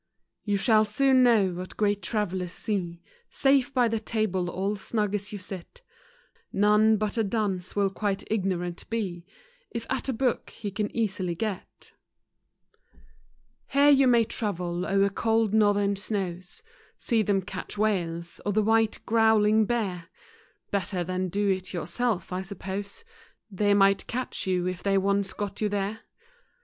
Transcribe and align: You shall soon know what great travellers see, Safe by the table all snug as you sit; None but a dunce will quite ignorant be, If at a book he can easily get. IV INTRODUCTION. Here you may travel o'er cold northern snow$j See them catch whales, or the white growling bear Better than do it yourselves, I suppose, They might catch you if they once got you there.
You 0.43 0.57
shall 0.57 0.83
soon 0.83 1.21
know 1.21 1.53
what 1.53 1.77
great 1.77 2.01
travellers 2.01 2.53
see, 2.53 3.03
Safe 3.29 3.71
by 3.71 3.87
the 3.87 3.99
table 3.99 4.49
all 4.49 4.75
snug 4.75 5.13
as 5.13 5.31
you 5.31 5.37
sit; 5.37 5.83
None 6.51 6.97
but 6.97 7.19
a 7.19 7.23
dunce 7.23 7.75
will 7.75 7.91
quite 7.91 8.23
ignorant 8.25 8.89
be, 8.89 9.27
If 9.69 9.85
at 9.91 10.09
a 10.09 10.13
book 10.13 10.49
he 10.49 10.71
can 10.71 10.89
easily 10.97 11.35
get. 11.35 11.91
IV 11.93 11.93
INTRODUCTION. 11.93 11.97
Here 13.67 13.89
you 13.89 14.07
may 14.07 14.23
travel 14.23 14.87
o'er 14.87 15.09
cold 15.09 15.53
northern 15.53 15.95
snow$j 15.95 16.63
See 16.97 17.21
them 17.21 17.43
catch 17.43 17.77
whales, 17.77 18.41
or 18.43 18.53
the 18.53 18.63
white 18.63 19.01
growling 19.05 19.65
bear 19.65 20.07
Better 20.71 21.03
than 21.03 21.29
do 21.29 21.47
it 21.51 21.73
yourselves, 21.73 22.31
I 22.31 22.41
suppose, 22.41 23.03
They 23.51 23.75
might 23.75 24.07
catch 24.07 24.47
you 24.47 24.65
if 24.65 24.81
they 24.81 24.97
once 24.97 25.31
got 25.33 25.61
you 25.61 25.69
there. 25.69 25.99